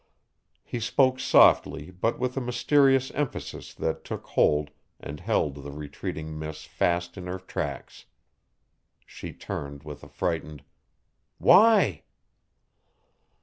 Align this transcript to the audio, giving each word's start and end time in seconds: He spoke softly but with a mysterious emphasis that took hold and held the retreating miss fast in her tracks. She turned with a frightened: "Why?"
He 0.63 0.79
spoke 0.79 1.19
softly 1.19 1.91
but 1.91 2.17
with 2.17 2.35
a 2.35 2.41
mysterious 2.41 3.11
emphasis 3.11 3.71
that 3.75 4.03
took 4.03 4.25
hold 4.25 4.71
and 4.99 5.19
held 5.19 5.57
the 5.57 5.71
retreating 5.71 6.39
miss 6.39 6.63
fast 6.63 7.19
in 7.19 7.27
her 7.27 7.37
tracks. 7.37 8.05
She 9.05 9.31
turned 9.31 9.83
with 9.83 10.03
a 10.03 10.09
frightened: 10.09 10.63
"Why?" 11.37 12.01